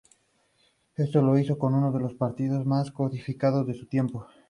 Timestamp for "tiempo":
3.85-4.25